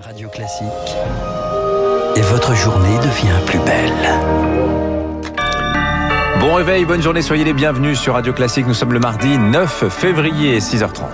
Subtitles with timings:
[0.00, 0.66] Radio Classique.
[2.16, 3.92] Et votre journée devient plus belle.
[6.40, 8.66] Bon réveil, bonne journée, soyez les bienvenus sur Radio Classique.
[8.66, 11.04] Nous sommes le mardi 9 février, 6h30.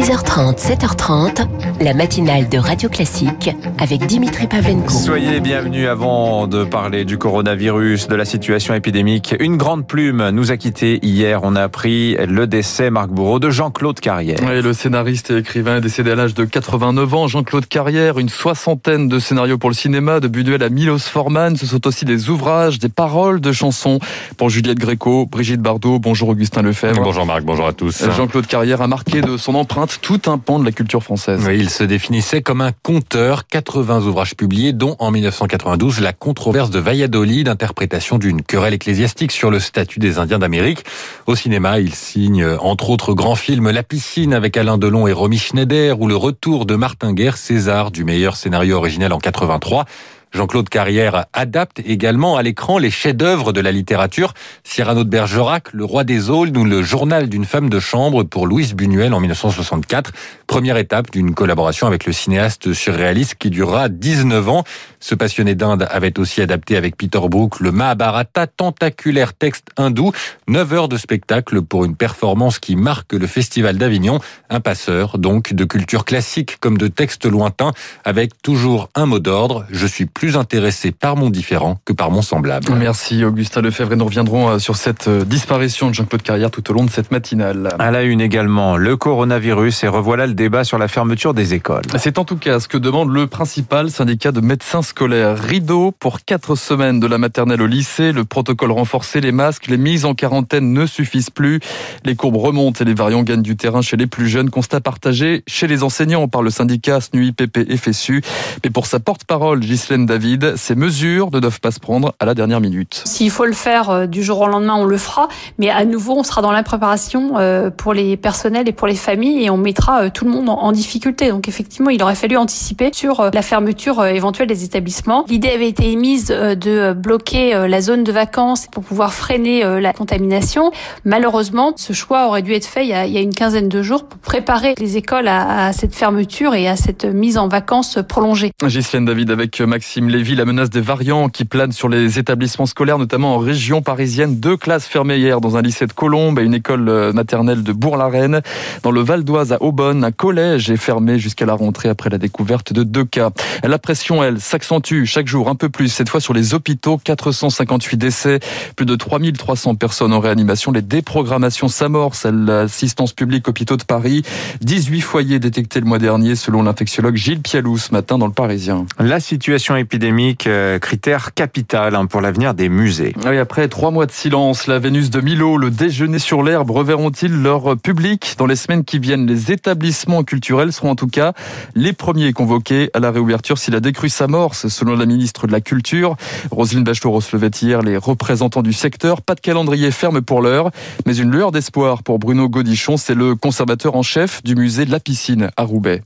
[0.00, 1.46] 6h30, 7h30,
[1.82, 4.88] la matinale de Radio Classique avec Dimitri Pavlenko.
[4.88, 9.34] Soyez bienvenus avant de parler du coronavirus, de la situation épidémique.
[9.40, 11.40] Une grande plume nous a quittés hier.
[11.42, 14.38] On a appris le décès, Marc Bourreau, de Jean-Claude Carrière.
[14.42, 17.28] Oui, le scénariste et écrivain est décédé à l'âge de 89 ans.
[17.28, 21.58] Jean-Claude Carrière, une soixantaine de scénarios pour le cinéma, de Buduel à Milos Forman.
[21.58, 23.98] Ce sont aussi des ouvrages, des paroles de chansons
[24.38, 25.98] pour Juliette Gréco, Brigitte Bardot.
[25.98, 27.02] Bonjour Augustin Lefebvre.
[27.02, 28.02] Bonjour Marc, bonjour à tous.
[28.16, 31.42] Jean-Claude Carrière a marqué de son empreinte tout un pan de la culture française.
[31.46, 36.70] Oui, il se définissait comme un conteur, 80 ouvrages publiés, dont en 1992 la controverse
[36.70, 40.84] de Valladolid, interprétation d'une querelle ecclésiastique sur le statut des Indiens d'Amérique.
[41.26, 45.38] Au cinéma, il signe entre autres grands films La piscine avec Alain Delon et Romy
[45.38, 49.86] Schneider ou Le retour de Martin Guerre, César du meilleur scénario original en 83.
[50.32, 55.84] Jean-Claude Carrière adapte également à l'écran les chefs-d'œuvre de la littérature, Cyrano de Bergerac, Le
[55.84, 60.12] Roi des Aules ou Le Journal d'une femme de chambre pour Louise Buñuel en 1964.
[60.46, 64.64] Première étape d'une collaboration avec le cinéaste surréaliste qui durera 19 ans.
[65.00, 70.12] Ce passionné d'Inde avait aussi adapté avec Peter Brook le Mahabharata, tentaculaire texte hindou.
[70.46, 74.20] 9 heures de spectacle pour une performance qui marque le Festival d'Avignon.
[74.48, 77.72] Un passeur donc de culture classique comme de textes lointains
[78.04, 79.64] avec toujours un mot d'ordre.
[79.70, 82.70] Je suis plus intéressé par mon différent que par mon semblable.
[82.76, 86.70] Merci Augustin Lefebvre et nous reviendrons euh, sur cette euh, disparition de Jean-Claude Carrière tout
[86.70, 87.70] au long de cette matinale.
[87.78, 91.84] À la une également, le coronavirus et revoilà le débat sur la fermeture des écoles.
[91.96, 95.38] C'est en tout cas ce que demande le principal syndicat de médecins scolaires.
[95.38, 99.78] Rideau pour quatre semaines de la maternelle au lycée, le protocole renforcé, les masques, les
[99.78, 101.60] mises en quarantaine ne suffisent plus.
[102.04, 104.50] Les courbes remontent et les variants gagnent du terrain chez les plus jeunes.
[104.50, 108.20] Constat partagé chez les enseignants par le syndicat SNUI, PP et FSU.
[108.62, 112.34] Mais pour sa porte-parole, Ghislaine David, ces mesures ne doivent pas se prendre à la
[112.34, 113.04] dernière minute.
[113.04, 115.28] S'il faut le faire euh, du jour au lendemain, on le fera,
[115.58, 119.44] mais à nouveau, on sera dans l'impréparation euh, pour les personnels et pour les familles
[119.44, 121.28] et on mettra euh, tout le monde en difficulté.
[121.28, 125.26] Donc effectivement, il aurait fallu anticiper sur la fermeture éventuelle des établissements.
[125.28, 130.72] L'idée avait été émise de bloquer la zone de vacances pour pouvoir freiner la contamination.
[131.04, 134.18] Malheureusement, ce choix aurait dû être fait il y a, une quinzaine de jours pour
[134.18, 138.50] préparer les écoles à, cette fermeture et à cette mise en vacances prolongée.
[138.64, 142.98] Ghislaine David avec Maxime Lévy, la menace des variants qui planent sur les établissements scolaires,
[142.98, 144.38] notamment en région parisienne.
[144.38, 147.72] Deux classes fermées hier dans un lycée de Colombes et une école euh, maternelle de
[147.72, 148.40] Bourg-la-Reine.
[148.82, 152.18] Dans le Val d'Oise à Aubonne, un collège est fermé jusqu'à la rentrée après la
[152.18, 153.30] découverte de deux cas.
[153.62, 156.98] La pression, elle, s'accentue chaque jour un peu plus, cette fois sur les hôpitaux.
[157.02, 158.40] 458 décès,
[158.76, 160.72] plus de 3300 personnes en réanimation.
[160.72, 164.22] Les déprogrammations s'amorcent à l'assistance publique hôpitaux de Paris.
[164.60, 168.86] 18 foyers détectés le mois dernier, selon l'infectiologue Gilles Pialou ce matin dans le Parisien.
[168.98, 173.12] La situation est épidémique, euh, critère capital hein, pour l'avenir des musées.
[173.26, 177.42] Oui, après trois mois de silence, la Vénus de Milo, le déjeuner sur l'herbe reverront-ils
[177.42, 178.36] leur public?
[178.38, 181.32] Dans les semaines qui viennent Les établissements culturels seront en tout cas
[181.74, 185.60] les premiers convoqués à la réouverture si la décrue s'amorce, selon la ministre de la
[185.60, 186.14] Culture.
[186.52, 189.22] Roselyne Bachelot recevait hier les représentants du secteur.
[189.22, 190.70] Pas de calendrier ferme pour l'heure,
[191.04, 192.96] mais une lueur d'espoir pour Bruno Godichon.
[192.96, 196.02] C'est le conservateur en chef du musée de la piscine à Roubaix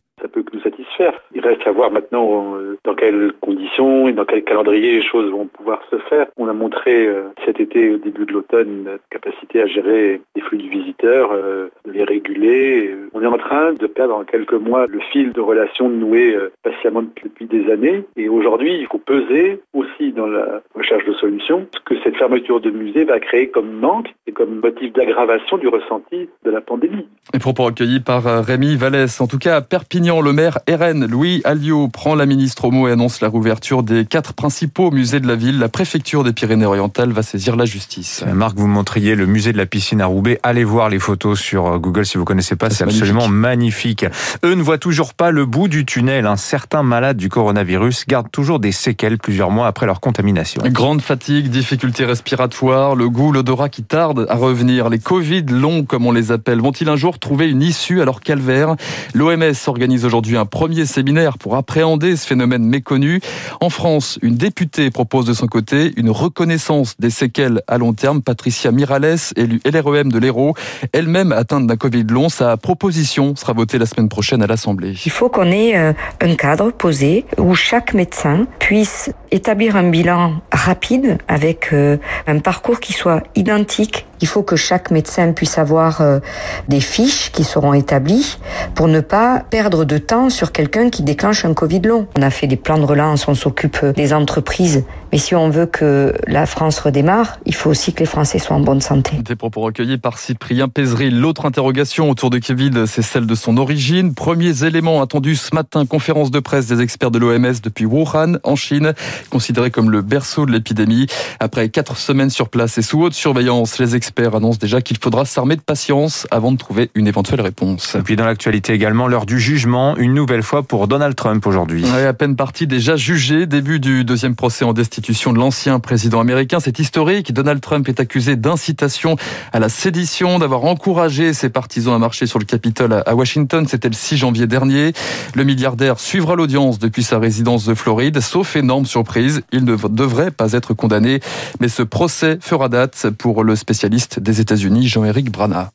[1.45, 5.47] reste à voir maintenant euh, dans quelles conditions et dans quel calendrier les choses vont
[5.47, 6.27] pouvoir se faire.
[6.37, 10.43] On a montré euh, cet été, au début de l'automne, notre capacité à gérer les
[10.43, 12.95] flux de visiteurs, euh, de les réguler.
[13.13, 17.03] On est en train de perdre en quelques mois le fil de relations nouées patiemment
[17.03, 18.05] depuis des années.
[18.17, 22.61] Et aujourd'hui, il faut peser aussi dans la recherche de solutions ce que cette fermeture
[22.61, 27.07] de musée va créer comme manque et comme motif d'aggravation du ressenti de la pandémie.
[27.33, 29.21] Et propos recueillis par Rémi Vallès.
[29.21, 32.89] En tout cas, à Perpignan, le maire RN, Louis Alliot prend la ministre au mot
[32.89, 35.61] et annonce la rouverture des quatre principaux musées de la ville.
[35.61, 38.25] La préfecture des Pyrénées-Orientales va saisir la justice.
[38.27, 40.41] Euh, Marc, vous montriez le musée de la piscine à Roubaix.
[40.43, 42.71] Allez voir les photos sur euh, Google si vous connaissez pas.
[42.71, 44.05] C'est absolument magnifique.
[44.45, 46.27] Eux ne voient toujours pas le bout du tunnel.
[46.27, 50.61] Un certain malade du coronavirus garde toujours des séquelles plusieurs mois après leur contamination.
[50.67, 54.89] Grande fatigue, difficultés respiratoires, le goût, l'odorat qui tarde à revenir.
[54.89, 58.19] Les Covid longs, comme on les appelle, vont-ils un jour trouver une issue à leur
[58.23, 58.75] calvaire
[59.15, 63.21] L'OMS organise aujourd'hui un premier séminaire pour appréhender ce phénomène méconnu.
[63.61, 68.23] En France, une députée propose de son côté une reconnaissance des séquelles à long terme.
[68.23, 70.55] Patricia Mirales, élue LREM de l'Hérault,
[70.95, 74.95] elle-même atteinte d'un Covid long, sa proposition sera votée la semaine prochaine à l'Assemblée.
[75.05, 75.93] Il faut qu'on ait euh,
[76.23, 82.81] un cadre posé où chaque médecin puisse établir un bilan rapide avec euh, un parcours
[82.81, 86.21] qui soit identique Il faut que chaque médecin puisse avoir euh,
[86.69, 88.39] des fiches qui seront établies
[88.75, 92.07] pour ne pas perdre de temps sur quelqu'un qui déclenche un Covid long.
[92.17, 94.85] On a fait des plans de relance, on s'occupe des entreprises,
[95.15, 98.57] mais si on veut que la France redémarre, il faut aussi que les Français soient
[98.57, 99.17] en bonne santé.
[99.19, 101.09] Des propos recueillis par Cyprien Pézery.
[101.09, 104.13] L'autre interrogation autour de Covid, c'est celle de son origine.
[104.13, 108.57] Premiers éléments attendus ce matin, conférence de presse des experts de l'OMS depuis Wuhan, en
[108.57, 108.93] Chine,
[109.31, 111.07] considéré comme le berceau de l'épidémie.
[111.39, 115.25] Après quatre semaines sur place et sous haute surveillance, les experts annoncent déjà qu'il faudra
[115.27, 117.95] s'armer de patience avant de trouver une éventuelle réponse.
[117.95, 121.85] Et puis dans l'actualité également, l'heure du jugement, une nouvelle fois pour Donald Trump aujourd'hui.
[121.87, 126.61] à peine parti, déjà jugé, début du deuxième procès en destitution de l'ancien président américain.
[126.61, 127.33] C'est historique.
[127.33, 129.17] Donald Trump est accusé d'incitation
[129.53, 133.67] à la sédition, d'avoir encouragé ses partisans à marcher sur le Capitole à Washington.
[133.69, 134.93] C'était le 6 janvier dernier.
[135.35, 139.43] Le milliardaire suivra l'audience depuis sa résidence de Floride, sauf énorme surprise.
[139.53, 141.21] Il ne devrait pas être condamné,
[141.61, 145.71] mais ce procès fera date pour le spécialiste des États-Unis, Jean-Éric Brana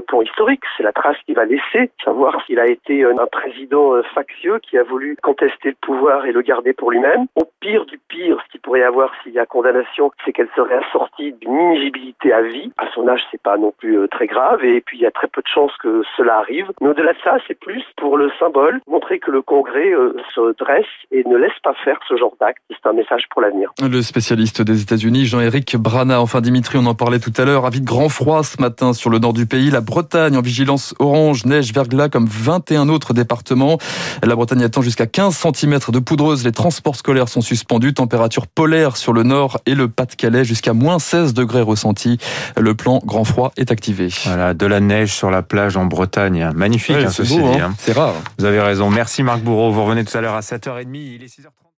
[0.00, 0.62] le plan historique.
[0.76, 4.78] C'est la trace qu'il va laisser, savoir s'il a été un président euh, factieux qui
[4.78, 7.26] a voulu contester le pouvoir et le garder pour lui-même.
[7.36, 10.48] Au pire du pire, ce qu'il pourrait y avoir s'il y a condamnation, c'est qu'elle
[10.56, 12.72] serait assortie d'une inéligibilité à vie.
[12.78, 15.10] À son âge, c'est pas non plus euh, très grave et puis il y a
[15.10, 16.66] très peu de chances que cela arrive.
[16.80, 20.56] Mais au-delà de ça, c'est plus pour le symbole, montrer que le Congrès euh, se
[20.58, 22.62] dresse et ne laisse pas faire ce genre d'acte.
[22.70, 23.72] C'est un message pour l'avenir.
[23.82, 26.20] Le spécialiste des États-Unis, Jean-Éric Brana.
[26.20, 27.66] Enfin, Dimitri, on en parlait tout à l'heure.
[27.66, 29.70] Avis de grand froid ce matin sur le nord du pays.
[29.70, 33.76] La Bretagne en vigilance orange, neige, verglas comme 21 autres départements.
[34.22, 36.44] La Bretagne attend jusqu'à 15 cm de poudreuse.
[36.44, 37.92] Les transports scolaires sont suspendus.
[37.92, 42.18] Température polaire sur le nord et le Pas-de-Calais jusqu'à moins 16 degrés ressentis.
[42.56, 44.10] Le plan grand froid est activé.
[44.26, 46.52] Voilà, de la neige sur la plage en Bretagne.
[46.54, 47.58] Magnifique, hein, ceci hein.
[47.60, 47.74] Hein.
[47.76, 48.14] C'est rare.
[48.38, 48.90] Vous avez raison.
[48.90, 49.72] Merci Marc Bourreau.
[49.72, 50.86] Vous revenez tout à l'heure à 7h30.
[50.94, 51.60] Il est 6h30.